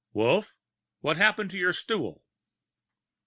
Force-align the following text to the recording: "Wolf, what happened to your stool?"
"Wolf, 0.13 0.55
what 1.01 1.17
happened 1.17 1.51
to 1.51 1.59
your 1.59 1.73
stool?" 1.73 2.23